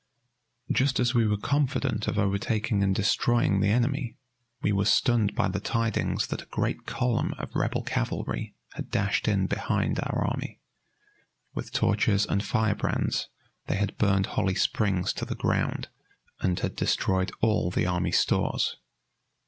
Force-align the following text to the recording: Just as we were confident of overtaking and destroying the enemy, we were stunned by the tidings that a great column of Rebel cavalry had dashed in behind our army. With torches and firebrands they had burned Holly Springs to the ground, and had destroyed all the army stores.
Just 0.71 0.99
as 0.99 1.13
we 1.13 1.27
were 1.27 1.37
confident 1.37 2.07
of 2.07 2.17
overtaking 2.17 2.81
and 2.81 2.95
destroying 2.95 3.59
the 3.59 3.67
enemy, 3.69 4.17
we 4.63 4.71
were 4.71 4.85
stunned 4.85 5.35
by 5.35 5.47
the 5.47 5.59
tidings 5.59 6.25
that 6.29 6.41
a 6.41 6.47
great 6.47 6.87
column 6.87 7.35
of 7.37 7.55
Rebel 7.55 7.83
cavalry 7.83 8.55
had 8.73 8.89
dashed 8.89 9.27
in 9.27 9.45
behind 9.45 9.99
our 9.99 10.25
army. 10.25 10.59
With 11.53 11.71
torches 11.71 12.25
and 12.25 12.43
firebrands 12.43 13.29
they 13.67 13.75
had 13.75 13.95
burned 13.99 14.25
Holly 14.25 14.55
Springs 14.55 15.13
to 15.13 15.23
the 15.23 15.35
ground, 15.35 15.87
and 16.39 16.59
had 16.59 16.75
destroyed 16.75 17.31
all 17.39 17.69
the 17.69 17.85
army 17.85 18.11
stores. 18.11 18.77